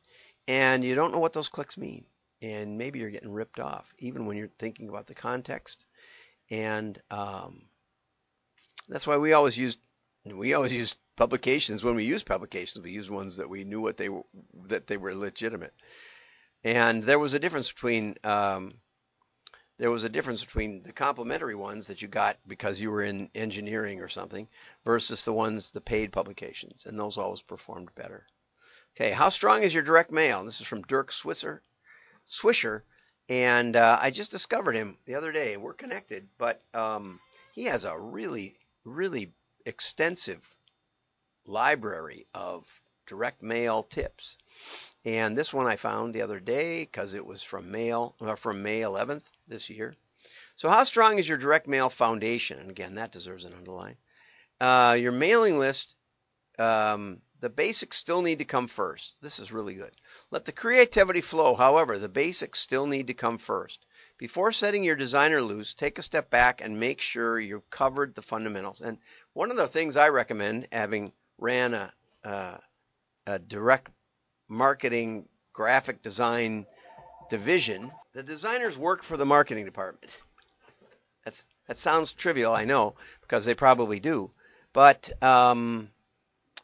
and 0.49 0.85
you 0.85 0.95
don't 0.95 1.12
know 1.12 1.19
what 1.19 1.33
those 1.33 1.49
clicks 1.49 1.76
mean. 1.76 2.05
And 2.43 2.79
maybe 2.79 2.99
you're 2.99 3.11
getting 3.11 3.33
ripped 3.33 3.61
off, 3.61 3.93
even 3.99 4.26
when 4.26 4.37
you're 4.37 4.49
thinking 4.59 4.88
about 4.88 5.07
the 5.07 5.15
context. 5.15 5.85
And 6.50 7.00
um, 7.11 7.62
that's 8.88 9.07
why 9.07 9.17
we 9.17 9.33
always 9.33 9.57
use 9.57 9.79
we 10.25 10.55
always 10.55 10.73
use 10.73 10.97
publications. 11.17 11.85
When 11.85 11.95
we 11.95 12.05
use 12.05 12.23
publications, 12.23 12.85
we 12.85 12.91
use 12.91 13.11
ones 13.11 13.37
that 13.37 13.49
we 13.49 13.65
knew 13.65 13.81
what 13.81 13.97
they 13.97 14.09
were 14.09 14.25
that 14.65 14.87
they 14.87 14.97
were 14.97 15.15
legitimate. 15.15 15.75
And 16.65 17.03
there 17.03 17.19
was 17.19 17.35
a 17.35 17.39
difference 17.39 17.71
between 17.71 18.17
um, 18.25 18.75
there 19.79 19.91
was 19.91 20.05
a 20.05 20.09
difference 20.09 20.43
between 20.43 20.83
the 20.83 20.93
complimentary 20.93 21.55
ones 21.55 21.89
that 21.89 22.01
you 22.01 22.09
got 22.09 22.39
because 22.47 22.81
you 22.81 22.91
were 22.91 23.03
in 23.03 23.31
engineering 23.35 24.01
or 24.01 24.09
something 24.09 24.49
versus 24.85 25.25
the 25.25 25.33
ones, 25.33 25.71
the 25.71 25.83
paid 25.83 26.13
publications, 26.13 26.87
and 26.87 26.99
those 26.99 27.19
always 27.19 27.43
performed 27.43 27.95
better. 27.95 28.27
Okay, 28.97 29.11
how 29.11 29.29
strong 29.29 29.63
is 29.63 29.75
your 29.75 29.83
direct 29.83 30.11
mail? 30.11 30.43
This 30.45 30.61
is 30.61 30.67
from 30.67 30.83
Dirk 30.83 31.11
Swisher, 31.11 31.61
Swisher, 32.27 32.83
and 33.29 33.77
uh, 33.77 33.99
I 34.01 34.11
just 34.11 34.31
discovered 34.31 34.77
him 34.77 34.97
the 35.05 35.17
other 35.17 35.33
day. 35.33 35.59
We're 35.59 35.75
connected, 35.75 36.27
but 36.39 36.63
um, 36.73 37.21
he 37.53 37.65
has 37.65 37.85
a 37.85 37.99
really, 37.99 38.57
really 38.85 39.35
extensive 39.67 40.41
library 41.45 42.27
of 42.33 42.67
direct 43.07 43.43
mail 43.43 43.83
tips. 43.83 44.39
And 45.07 45.39
this 45.39 45.55
one 45.55 45.69
I 45.69 45.77
found 45.77 46.13
the 46.13 46.23
other 46.23 46.41
day 46.41 46.81
because 46.81 47.15
it 47.15 47.25
was 47.25 47.41
from 47.41 47.71
mail 47.71 48.17
uh, 48.21 48.35
from 48.35 48.65
May 48.65 48.81
11th 48.81 49.23
this 49.47 49.71
year. 49.71 49.95
So 50.57 50.69
how 50.69 50.83
strong 50.83 51.21
is 51.21 51.29
your 51.29 51.39
direct 51.39 51.69
mail 51.69 51.89
foundation? 51.91 52.59
And 52.59 52.71
again, 52.71 52.97
that 52.97 53.13
deserves 53.13 53.45
an 53.45 53.55
underline. 53.55 53.99
Uh, 54.61 54.97
your 54.99 55.13
mailing 55.13 55.61
list, 55.61 55.95
um, 56.59 57.21
the 57.39 57.49
basics 57.49 57.97
still 57.97 58.21
need 58.21 58.41
to 58.41 58.45
come 58.45 58.67
first. 58.67 59.19
This 59.23 59.39
is 59.39 59.53
really 59.53 59.75
good. 59.75 59.93
Let 60.33 60.45
the 60.45 60.51
creativity 60.51 61.21
flow. 61.21 61.55
However, 61.55 61.99
the 61.99 62.09
basics 62.09 62.59
still 62.59 62.89
need 62.89 63.07
to 63.07 63.15
come 63.15 63.39
first. 63.39 63.87
Before 64.19 64.51
setting 64.51 64.83
your 64.83 64.97
designer 64.97 65.41
loose, 65.41 65.75
take 65.75 66.01
a 66.01 66.03
step 66.03 66.31
back 66.31 66.61
and 66.61 66.81
make 66.81 67.01
sure 67.01 67.39
you've 67.39 67.71
covered 67.71 68.17
the 68.17 68.23
fundamentals. 68.23 68.81
And 68.81 68.99
one 69.35 69.53
of 69.53 69.57
the 69.57 69.69
things 69.69 69.97
I 69.97 70.09
recommend, 70.09 70.67
having 70.73 71.13
ran 71.39 71.75
a, 71.75 71.93
uh, 72.25 72.59
a 73.29 73.39
direct 73.39 73.93
marketing 74.49 75.29
graphic 75.53 76.03
design 76.03 76.67
division, 77.29 77.91
the 78.12 78.23
designers 78.23 78.79
work 78.79 79.03
for 79.03 79.17
the 79.17 79.26
marketing 79.26 79.65
department. 79.65 80.19
That's 81.25 81.45
that 81.67 81.79
sounds 81.79 82.12
trivial, 82.12 82.55
I 82.55 82.65
know, 82.65 82.95
because 83.23 83.45
they 83.45 83.55
probably 83.55 83.99
do. 83.99 84.31
But 84.73 85.11
um, 85.23 85.91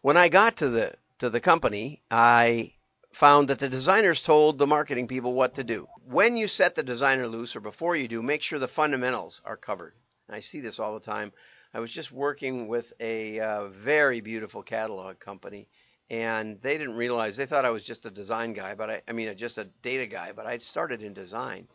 when 0.00 0.16
I 0.16 0.28
got 0.28 0.58
to 0.58 0.68
the 0.68 0.94
to 1.18 1.30
the 1.30 1.40
company, 1.40 2.02
I 2.10 2.74
found 3.12 3.48
that 3.48 3.58
the 3.58 3.68
designers 3.68 4.22
told 4.22 4.58
the 4.58 4.66
marketing 4.66 5.08
people 5.08 5.32
what 5.34 5.54
to 5.54 5.64
do. 5.64 5.88
When 6.06 6.36
you 6.36 6.48
set 6.48 6.74
the 6.74 6.82
designer 6.82 7.28
loose, 7.28 7.56
or 7.56 7.60
before 7.60 7.96
you 7.96 8.08
do, 8.08 8.22
make 8.22 8.42
sure 8.42 8.58
the 8.58 8.68
fundamentals 8.68 9.42
are 9.44 9.56
covered. 9.56 9.94
And 10.28 10.36
I 10.36 10.40
see 10.40 10.60
this 10.60 10.78
all 10.78 10.94
the 10.94 11.00
time. 11.00 11.32
I 11.74 11.80
was 11.80 11.92
just 11.92 12.12
working 12.12 12.68
with 12.68 12.92
a 13.00 13.40
uh, 13.40 13.68
very 13.68 14.20
beautiful 14.20 14.62
catalog 14.62 15.18
company, 15.18 15.68
and 16.12 16.60
they 16.60 16.76
didn't 16.76 16.94
realize 16.94 17.36
they 17.36 17.46
thought 17.46 17.64
I 17.64 17.70
was 17.70 17.82
just 17.82 18.04
a 18.04 18.10
design 18.10 18.52
guy, 18.52 18.74
but 18.74 18.90
I, 18.90 19.02
I 19.08 19.12
mean 19.12 19.34
just 19.36 19.56
a 19.56 19.64
data 19.82 20.06
guy, 20.06 20.32
but 20.32 20.46
I'd 20.46 20.62
started 20.62 21.02
in 21.02 21.14
design. 21.14 21.66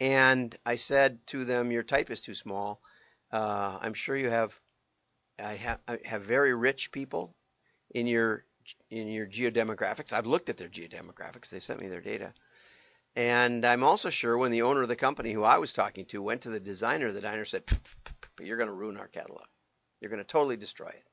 And 0.00 0.56
I 0.64 0.76
said 0.76 1.18
to 1.28 1.44
them, 1.44 1.72
"Your 1.72 1.82
type 1.82 2.10
is 2.10 2.20
too 2.20 2.34
small. 2.34 2.80
Uh, 3.32 3.78
I'm 3.80 3.94
sure 3.94 4.16
you 4.16 4.30
have, 4.30 4.58
I 5.42 5.54
have, 5.54 5.80
I 5.88 5.98
have 6.04 6.22
very 6.22 6.54
rich 6.54 6.92
people 6.92 7.34
in 7.90 8.06
your 8.06 8.44
in 8.90 9.08
your 9.08 9.26
geodemographics. 9.26 10.12
I've 10.12 10.26
looked 10.26 10.48
at 10.48 10.56
their 10.56 10.68
geodemographics. 10.68 11.50
They 11.50 11.60
sent 11.60 11.80
me 11.80 11.88
their 11.88 12.00
data." 12.00 12.32
And 13.14 13.66
I'm 13.66 13.82
also 13.82 14.08
sure 14.08 14.38
when 14.38 14.52
the 14.52 14.62
owner 14.62 14.80
of 14.80 14.88
the 14.88 14.96
company 14.96 15.32
who 15.32 15.42
I 15.42 15.58
was 15.58 15.74
talking 15.74 16.06
to 16.06 16.22
went 16.22 16.42
to 16.42 16.50
the 16.50 16.60
designer, 16.60 17.10
the 17.10 17.20
designer 17.20 17.44
said, 17.44 17.64
"You're 18.40 18.56
going 18.56 18.68
to 18.68 18.72
ruin 18.72 18.96
our 18.96 19.08
catalog. 19.08 19.46
You're 20.00 20.10
going 20.10 20.22
to 20.22 20.24
totally 20.24 20.56
destroy 20.56 20.88
it." 20.88 21.04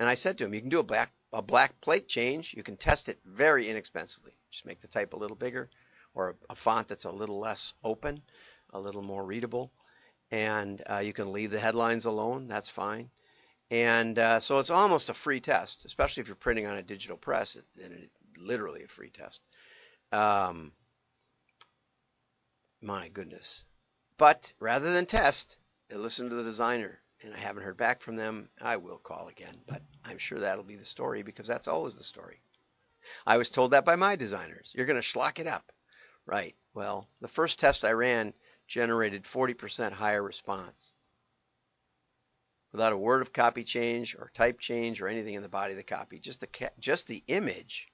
And 0.00 0.08
I 0.08 0.14
said 0.14 0.38
to 0.38 0.44
him, 0.44 0.54
you 0.54 0.60
can 0.60 0.70
do 0.70 0.78
a 0.78 0.82
black, 0.82 1.12
a 1.32 1.42
black 1.42 1.80
plate 1.80 2.08
change. 2.08 2.54
You 2.54 2.62
can 2.62 2.76
test 2.76 3.08
it 3.08 3.18
very 3.24 3.68
inexpensively. 3.68 4.32
Just 4.50 4.66
make 4.66 4.80
the 4.80 4.88
type 4.88 5.12
a 5.12 5.16
little 5.16 5.36
bigger 5.36 5.70
or 6.14 6.36
a, 6.48 6.54
font 6.54 6.88
that's 6.88 7.04
a 7.04 7.10
little 7.10 7.38
less 7.38 7.74
open, 7.84 8.20
a 8.72 8.80
little 8.80 9.02
more 9.02 9.24
readable. 9.24 9.70
And 10.30 10.82
uh, 10.90 10.98
you 10.98 11.12
can 11.12 11.32
leave 11.32 11.50
the 11.50 11.60
headlines 11.60 12.04
alone. 12.04 12.48
That's 12.48 12.68
fine. 12.68 13.10
And 13.70 14.18
uh, 14.18 14.40
so 14.40 14.58
it's 14.58 14.70
almost 14.70 15.10
a 15.10 15.14
free 15.14 15.40
test, 15.40 15.84
especially 15.84 16.22
if 16.22 16.28
you're 16.28 16.36
printing 16.36 16.66
on 16.66 16.76
a 16.76 16.82
digital 16.82 17.16
press. 17.16 17.56
Then 17.76 17.92
it, 17.92 18.10
literally 18.36 18.82
a 18.84 18.88
free 18.88 19.10
test. 19.10 19.40
Um, 20.12 20.72
my 22.80 23.08
goodness. 23.08 23.64
But 24.16 24.52
rather 24.58 24.92
than 24.92 25.06
test, 25.06 25.56
listen 25.90 26.28
to 26.28 26.34
the 26.34 26.42
designer 26.44 27.00
and 27.24 27.34
I 27.34 27.38
haven't 27.38 27.62
heard 27.62 27.76
back 27.76 28.00
from 28.00 28.16
them, 28.16 28.48
I 28.60 28.76
will 28.76 28.98
call 28.98 29.28
again. 29.28 29.56
But 29.66 29.82
I'm 30.04 30.18
sure 30.18 30.38
that'll 30.38 30.64
be 30.64 30.76
the 30.76 30.84
story 30.84 31.22
because 31.22 31.46
that's 31.46 31.68
always 31.68 31.94
the 31.94 32.04
story. 32.04 32.40
I 33.26 33.36
was 33.36 33.50
told 33.50 33.72
that 33.72 33.84
by 33.84 33.96
my 33.96 34.16
designers. 34.16 34.72
You're 34.74 34.86
going 34.86 35.00
to 35.00 35.06
schlock 35.06 35.38
it 35.38 35.46
up. 35.46 35.72
Right. 36.26 36.54
Well, 36.74 37.08
the 37.20 37.28
first 37.28 37.58
test 37.58 37.84
I 37.84 37.92
ran 37.92 38.34
generated 38.68 39.24
40% 39.24 39.92
higher 39.92 40.22
response 40.22 40.94
without 42.72 42.92
a 42.92 42.98
word 42.98 43.22
of 43.22 43.32
copy 43.32 43.64
change 43.64 44.14
or 44.14 44.30
type 44.34 44.60
change 44.60 45.00
or 45.00 45.08
anything 45.08 45.34
in 45.34 45.42
the 45.42 45.48
body 45.48 45.72
of 45.72 45.76
the 45.76 45.82
copy. 45.82 46.18
Just 46.18 46.40
the 46.40 46.70
just 46.78 47.06
the 47.06 47.24
image 47.26 47.88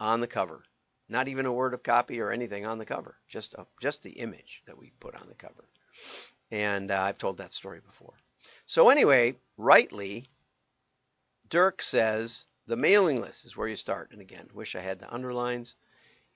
on 0.00 0.20
the 0.20 0.26
cover. 0.26 0.64
Not 1.08 1.28
even 1.28 1.46
a 1.46 1.52
word 1.52 1.74
of 1.74 1.82
copy 1.82 2.20
or 2.20 2.32
anything 2.32 2.66
on 2.66 2.78
the 2.78 2.84
cover. 2.84 3.16
Just 3.28 3.54
a, 3.54 3.66
just 3.80 4.02
the 4.02 4.10
image 4.10 4.62
that 4.66 4.76
we 4.76 4.92
put 5.00 5.14
on 5.14 5.28
the 5.28 5.34
cover. 5.34 5.64
And 6.50 6.90
uh, 6.90 7.02
I've 7.02 7.18
told 7.18 7.38
that 7.38 7.52
story 7.52 7.80
before. 7.80 8.14
So, 8.66 8.88
anyway, 8.88 9.36
rightly, 9.56 10.26
Dirk 11.48 11.82
says 11.82 12.46
the 12.66 12.76
mailing 12.76 13.20
list 13.20 13.44
is 13.44 13.56
where 13.56 13.68
you 13.68 13.76
start. 13.76 14.12
And 14.12 14.20
again, 14.20 14.48
wish 14.52 14.74
I 14.74 14.80
had 14.80 14.98
the 14.98 15.12
underlines. 15.12 15.76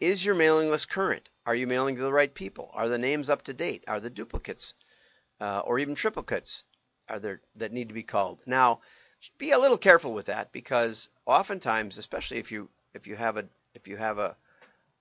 Is 0.00 0.24
your 0.24 0.34
mailing 0.34 0.70
list 0.70 0.88
current? 0.88 1.28
Are 1.46 1.54
you 1.54 1.66
mailing 1.66 1.96
to 1.96 2.02
the 2.02 2.12
right 2.12 2.32
people? 2.32 2.70
Are 2.72 2.88
the 2.88 2.98
names 2.98 3.30
up 3.30 3.42
to 3.44 3.54
date? 3.54 3.84
Are 3.86 4.00
the 4.00 4.10
duplicates 4.10 4.74
uh, 5.40 5.60
or 5.60 5.78
even 5.78 5.94
triplicates 5.94 6.62
are 7.08 7.18
there 7.18 7.40
that 7.56 7.72
need 7.72 7.88
to 7.88 7.94
be 7.94 8.02
called? 8.02 8.42
Now, 8.46 8.80
be 9.38 9.50
a 9.52 9.58
little 9.58 9.78
careful 9.78 10.12
with 10.12 10.26
that 10.26 10.52
because 10.52 11.08
oftentimes, 11.26 11.98
especially 11.98 12.38
if 12.38 12.50
you 12.50 12.68
if 12.94 13.06
you 13.06 13.14
have 13.16 13.36
a 13.36 13.44
if 13.74 13.86
you 13.86 13.96
have 13.96 14.18
a 14.18 14.36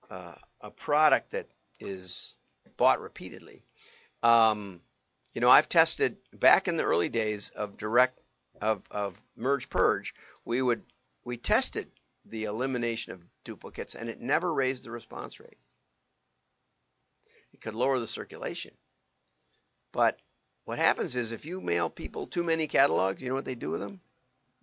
uh, 0.10 0.36
a 0.62 0.70
product 0.70 1.32
that 1.32 1.48
is 1.80 2.36
bought 2.78 3.00
repeatedly, 3.00 3.64
um, 4.22 4.82
you 5.34 5.42
know, 5.42 5.50
I've 5.50 5.70
tested 5.70 6.18
back 6.34 6.68
in 6.68 6.78
the 6.78 6.84
early 6.84 7.10
days 7.10 7.50
of 7.50 7.78
direct 7.78 8.20
of 8.62 8.84
of 8.92 9.20
merge 9.36 9.70
purge. 9.70 10.14
We 10.46 10.62
would 10.62 10.84
we 11.24 11.38
tested 11.38 11.90
the 12.26 12.46
elimination 12.46 13.14
of 13.14 13.24
duplicates, 13.44 13.96
and 13.96 14.10
it 14.10 14.20
never 14.20 14.54
raised 14.54 14.84
the 14.84 14.92
response 14.92 15.40
rate. 15.40 15.58
It 17.54 17.62
could 17.62 17.76
lower 17.76 18.00
the 18.00 18.08
circulation, 18.08 18.74
but 19.92 20.20
what 20.66 20.80
happens 20.80 21.16
is 21.16 21.32
if 21.32 21.46
you 21.46 21.60
mail 21.60 21.90
people 21.90 22.28
too 22.28 22.44
many 22.44 22.68
catalogs, 22.68 23.22
you 23.22 23.30
know 23.30 23.36
what 23.36 23.46
they 23.46 23.56
do 23.56 23.70
with 23.70 23.82
them? 23.82 24.00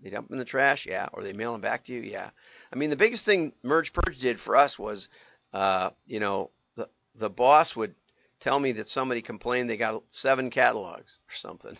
They 0.00 0.10
dump 0.10 0.28
them 0.28 0.34
in 0.34 0.38
the 0.38 0.44
trash, 0.44 0.86
yeah, 0.86 1.08
or 1.12 1.22
they 1.22 1.32
mail 1.32 1.52
them 1.52 1.60
back 1.60 1.84
to 1.84 1.92
you, 1.92 2.00
yeah. 2.02 2.30
I 2.72 2.76
mean, 2.76 2.90
the 2.90 2.96
biggest 2.96 3.24
thing 3.24 3.52
Merge 3.64 3.92
Purge 3.92 4.18
did 4.18 4.38
for 4.38 4.56
us 4.56 4.78
was, 4.78 5.08
uh, 5.52 5.90
you 6.06 6.20
know, 6.20 6.50
the 6.76 6.88
the 7.16 7.28
boss 7.28 7.74
would 7.74 7.94
tell 8.40 8.58
me 8.58 8.72
that 8.72 8.88
somebody 8.88 9.22
complained 9.22 9.68
they 9.68 9.76
got 9.76 10.02
seven 10.10 10.50
catalogs 10.50 11.20
or 11.30 11.34
something, 11.34 11.76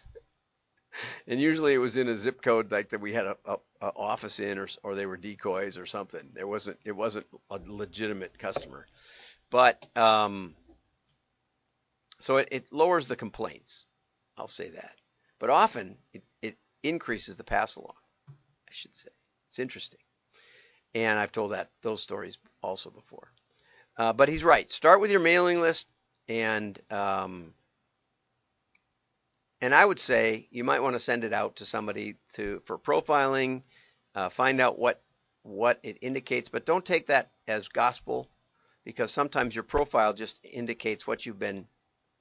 and 1.27 1.41
usually 1.41 1.75
it 1.75 1.79
was 1.79 1.97
in 1.97 2.09
a 2.09 2.17
zip 2.17 2.43
code 2.43 2.71
like 2.71 2.91
that 2.91 3.01
we 3.01 3.13
had 3.13 3.27
a, 3.27 3.37
a, 3.45 3.57
a 3.83 3.93
office 3.97 4.41
in, 4.41 4.59
or 4.59 4.69
or 4.83 4.95
they 4.95 5.07
were 5.07 5.17
decoys 5.17 5.79
or 5.79 5.87
something. 5.87 6.31
There 6.35 6.47
wasn't 6.47 6.79
it 6.85 6.93
wasn't 6.93 7.27
a 7.51 7.61
legitimate 7.67 8.39
customer, 8.39 8.87
but 9.51 9.87
um, 9.97 10.55
so 12.21 12.39
it, 12.39 12.49
it 12.51 12.73
lowers 12.73 13.09
the 13.09 13.17
complaints. 13.17 13.87
I'll 14.37 14.49
say 14.49 14.69
that, 14.71 14.95
but 15.39 15.51
often 15.51 15.97
it, 16.13 16.23
it 16.43 16.59
increases 16.83 17.37
the 17.37 17.45
pass 17.45 17.77
along. 17.77 17.95
I 18.69 18.73
should 18.73 18.95
say. 18.95 19.11
It's 19.49 19.59
interesting. 19.59 20.01
And 20.95 21.19
I've 21.19 21.33
told 21.33 21.53
that 21.53 21.71
those 21.83 22.03
stories 22.03 22.39
also 22.63 22.91
before. 22.91 23.33
Uh, 23.97 24.13
but 24.13 24.29
he's 24.29 24.45
right. 24.45 24.71
Start 24.71 25.01
with 25.01 25.11
your 25.11 25.21
mailing 25.21 25.61
list, 25.61 25.87
and 26.29 26.79
um, 26.91 27.55
and 29.61 29.75
I 29.75 29.85
would 29.85 29.99
say 29.99 30.49
you 30.51 30.65
might 30.65 30.83
want 30.83 30.95
to 30.95 31.01
send 31.01 31.25
it 31.25 31.33
out 31.33 31.57
to 31.57 31.65
somebody 31.65 32.17
to 32.35 32.61
for 32.65 32.79
profiling, 32.79 33.63
uh, 34.15 34.29
find 34.29 34.61
out 34.61 34.79
what 34.79 35.03
what 35.43 35.81
it 35.83 35.99
indicates, 36.01 36.49
but 36.49 36.67
don't 36.67 36.85
take 36.85 37.07
that 37.07 37.31
as 37.47 37.69
gospel, 37.69 38.29
because 38.85 39.11
sometimes 39.11 39.55
your 39.55 39.65
profile 39.65 40.13
just 40.13 40.41
indicates 40.45 41.07
what 41.07 41.25
you've 41.25 41.39
been, 41.39 41.67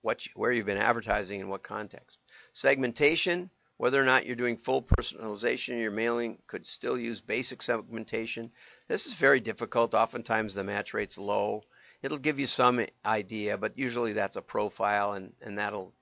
what 0.02 0.26
you, 0.26 0.32
where 0.36 0.52
you've 0.52 0.66
been 0.66 0.78
advertising 0.78 1.40
in 1.40 1.50
what 1.50 1.64
context. 1.64 2.18
Segmentation 2.54 3.50
whether 3.78 4.02
or 4.02 4.06
not 4.06 4.26
you're 4.26 4.36
doing 4.36 4.58
full 4.58 4.82
personalization 4.82 5.74
in 5.74 5.80
your 5.80 5.92
mailing, 5.92 6.40
could 6.48 6.66
still 6.66 6.98
use 6.98 7.22
basic 7.22 7.62
segmentation. 7.62 8.52
This 8.88 9.06
is 9.06 9.14
very 9.14 9.40
difficult. 9.40 9.94
Oftentimes 9.94 10.54
the 10.54 10.64
match 10.64 10.94
rate's 10.94 11.18
low. 11.18 11.64
It'll 12.04 12.18
give 12.18 12.40
you 12.40 12.48
some 12.48 12.86
idea, 13.06 13.58
but 13.58 13.78
usually 13.78 14.14
that's 14.14 14.36
a 14.36 14.42
profile, 14.42 15.14
and, 15.14 15.34
and 15.42 15.58
that'll 15.58 15.94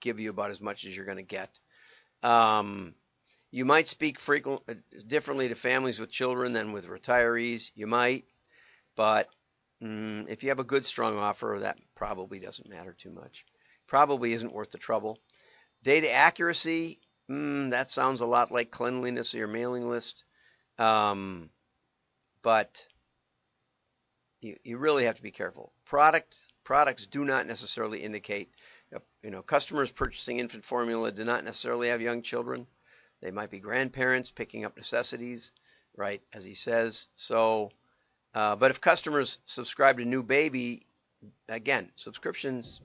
give 0.00 0.20
you 0.20 0.30
about 0.30 0.50
as 0.50 0.60
much 0.60 0.84
as 0.84 0.96
you're 0.96 1.06
going 1.06 1.16
to 1.16 1.22
get. 1.22 1.58
Um, 2.22 2.94
you 3.50 3.64
might 3.64 3.88
speak 3.88 4.20
frequent, 4.20 4.62
uh, 4.68 4.74
differently 5.06 5.48
to 5.48 5.54
families 5.54 5.98
with 5.98 6.10
children 6.10 6.52
than 6.52 6.72
with 6.72 6.86
retirees. 6.86 7.70
You 7.74 7.86
might, 7.86 8.24
but 8.96 9.28
mm, 9.82 10.26
if 10.28 10.42
you 10.42 10.50
have 10.50 10.60
a 10.60 10.64
good, 10.64 10.86
strong 10.86 11.18
offer, 11.18 11.58
that 11.62 11.78
probably 11.94 12.38
doesn't 12.38 12.68
matter 12.68 12.94
too 12.96 13.10
much. 13.10 13.44
Probably 13.86 14.32
isn't 14.32 14.52
worth 14.52 14.70
the 14.70 14.78
trouble. 14.78 15.18
Data 15.82 16.12
accuracy, 16.12 17.00
mm, 17.28 17.70
that 17.70 17.90
sounds 17.90 18.20
a 18.20 18.26
lot 18.26 18.52
like 18.52 18.70
cleanliness 18.70 19.34
of 19.34 19.38
your 19.38 19.48
mailing 19.48 19.88
list. 19.88 20.24
Um, 20.78 21.50
but 22.42 22.86
you, 24.40 24.56
you 24.64 24.78
really 24.78 25.04
have 25.04 25.16
to 25.16 25.22
be 25.22 25.30
careful. 25.30 25.72
Product 25.84 26.36
products 26.64 27.06
do 27.06 27.24
not 27.24 27.46
necessarily 27.46 28.02
indicate, 28.02 28.50
you 29.22 29.30
know, 29.30 29.42
customers 29.42 29.90
purchasing 29.90 30.38
infant 30.38 30.64
formula 30.64 31.10
do 31.10 31.24
not 31.24 31.44
necessarily 31.44 31.88
have 31.88 32.00
young 32.00 32.22
children. 32.22 32.66
They 33.20 33.30
might 33.30 33.50
be 33.50 33.58
grandparents 33.58 34.30
picking 34.30 34.64
up 34.64 34.76
necessities, 34.76 35.52
right? 35.96 36.22
As 36.32 36.44
he 36.44 36.54
says. 36.54 37.08
So, 37.16 37.70
uh, 38.34 38.56
but 38.56 38.70
if 38.70 38.80
customers 38.80 39.38
subscribe 39.44 39.98
to 39.98 40.04
new 40.04 40.22
baby, 40.22 40.86
again, 41.48 41.90
subscriptions, 41.96 42.80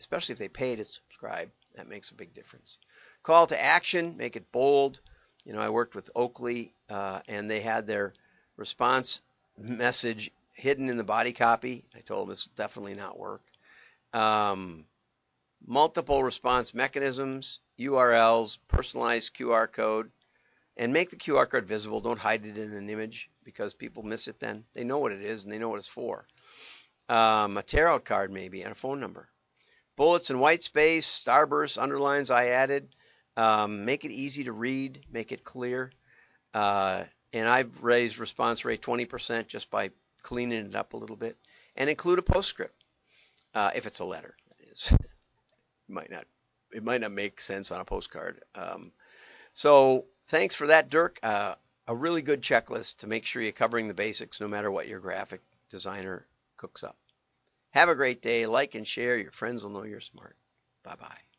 especially 0.00 0.34
if 0.34 0.38
they 0.38 0.48
pay 0.48 0.76
to 0.76 0.84
subscribe, 0.84 1.50
that 1.76 1.88
makes 1.88 2.10
a 2.10 2.14
big 2.14 2.34
difference. 2.34 2.78
Call 3.22 3.46
to 3.46 3.62
action, 3.62 4.16
make 4.16 4.36
it 4.36 4.52
bold. 4.52 5.00
You 5.44 5.52
know, 5.52 5.60
I 5.60 5.70
worked 5.70 5.94
with 5.94 6.10
Oakley, 6.14 6.74
uh, 6.90 7.20
and 7.28 7.50
they 7.50 7.60
had 7.60 7.86
their 7.86 8.12
response 8.56 9.22
message 9.56 10.30
hidden 10.52 10.88
in 10.88 10.96
the 10.96 11.04
body 11.04 11.32
copy. 11.32 11.84
I 11.94 12.00
told 12.00 12.28
this 12.28 12.46
will 12.46 12.52
definitely 12.56 12.94
not 12.94 13.18
work. 13.18 13.42
Um, 14.12 14.84
multiple 15.66 16.22
response 16.22 16.74
mechanisms, 16.74 17.60
URLs, 17.78 18.58
personalized 18.68 19.34
QR 19.34 19.70
code, 19.70 20.10
and 20.76 20.92
make 20.92 21.10
the 21.10 21.16
QR 21.16 21.48
code 21.48 21.66
visible. 21.66 22.00
Don't 22.00 22.18
hide 22.18 22.44
it 22.44 22.58
in 22.58 22.72
an 22.72 22.90
image 22.90 23.30
because 23.44 23.74
people 23.74 24.02
miss 24.02 24.28
it 24.28 24.38
then. 24.40 24.64
They 24.74 24.84
know 24.84 24.98
what 24.98 25.12
it 25.12 25.22
is 25.22 25.44
and 25.44 25.52
they 25.52 25.58
know 25.58 25.68
what 25.68 25.78
it's 25.78 25.88
for. 25.88 26.26
Um, 27.08 27.56
a 27.56 27.62
tear 27.62 27.88
out 27.88 28.04
card 28.04 28.30
maybe 28.30 28.62
and 28.62 28.72
a 28.72 28.76
phone 28.76 29.00
number. 29.00 29.28
Bullets 29.96 30.30
in 30.30 30.38
white 30.38 30.62
space, 30.62 31.06
starburst, 31.06 31.80
underlines 31.80 32.30
I 32.30 32.46
added. 32.46 32.88
Um, 33.36 33.84
make 33.84 34.04
it 34.04 34.10
easy 34.10 34.44
to 34.44 34.52
read, 34.52 35.04
make 35.10 35.32
it 35.32 35.44
clear. 35.44 35.92
Uh, 36.54 37.04
and 37.32 37.48
I've 37.48 37.82
raised 37.82 38.18
response 38.18 38.64
rate 38.64 38.82
20% 38.82 39.46
just 39.46 39.70
by 39.70 39.90
cleaning 40.22 40.66
it 40.66 40.74
up 40.74 40.92
a 40.92 40.96
little 40.96 41.16
bit. 41.16 41.36
And 41.76 41.88
include 41.88 42.18
a 42.18 42.22
postscript 42.22 42.84
uh, 43.54 43.70
if 43.74 43.86
it's 43.86 44.00
a 44.00 44.04
letter. 44.04 44.36
That 44.48 44.68
is, 44.70 44.92
it 44.92 45.00
might 45.88 46.10
not 46.10 46.26
it 46.72 46.82
might 46.82 47.02
not 47.02 47.12
make 47.12 47.40
sense 47.40 47.70
on 47.70 47.80
a 47.80 47.84
postcard. 47.84 48.42
Um, 48.54 48.92
so 49.52 50.06
thanks 50.28 50.54
for 50.54 50.68
that, 50.68 50.88
Dirk. 50.88 51.18
Uh, 51.22 51.54
a 51.86 51.94
really 51.94 52.22
good 52.22 52.42
checklist 52.42 52.98
to 52.98 53.06
make 53.06 53.26
sure 53.26 53.42
you're 53.42 53.52
covering 53.52 53.88
the 53.88 53.94
basics 53.94 54.40
no 54.40 54.48
matter 54.48 54.70
what 54.70 54.88
your 54.88 55.00
graphic 55.00 55.42
designer 55.70 56.26
cooks 56.56 56.82
up. 56.84 56.96
Have 57.70 57.88
a 57.88 57.94
great 57.94 58.22
day. 58.22 58.46
Like 58.46 58.74
and 58.74 58.86
share. 58.86 59.18
Your 59.18 59.32
friends 59.32 59.62
will 59.62 59.70
know 59.70 59.84
you're 59.84 60.00
smart. 60.00 60.36
Bye 60.82 60.96
bye. 60.98 61.31